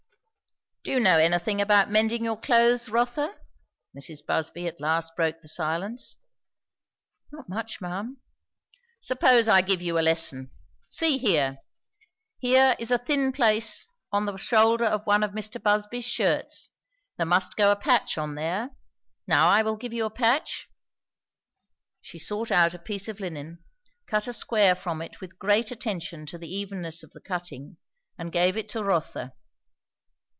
[0.83, 3.35] "Do you know anything about mending your clothes, Rotha?"
[3.95, 4.25] Mrs.
[4.25, 6.17] Busby at last broke the silence.
[7.31, 8.17] "Not much, ma'am."
[8.99, 10.49] "Suppose I give you a lesson.
[10.89, 11.59] See here
[12.39, 15.61] here is a thin place on the shoulder of one of Mr.
[15.61, 16.71] Busby's shirts;
[17.15, 18.71] there must go a patch on there.
[19.27, 20.67] Now I will give you a patch"
[22.01, 23.63] She sought out a piece of linen,
[24.07, 27.77] cut a square from it with great attention to the evenness of the cutting,
[28.17, 29.33] and gave it to Rotha.